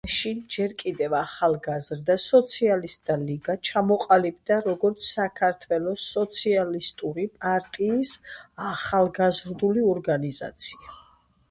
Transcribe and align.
მაშინ 0.07 0.37
ჯერ 0.53 0.71
კიდევ 0.81 1.13
ახალგაზრდა 1.17 2.15
სოციალისტთა 2.23 3.17
ლიგა, 3.25 3.57
ჩამოყალიბდა 3.69 4.57
როგორც 4.69 5.11
საქართველოს 5.11 6.07
სოციალისტური 6.17 7.29
პარტიის 7.45 8.17
ახალგაზრდული 8.73 9.87
ორგანიზაცია. 9.95 11.01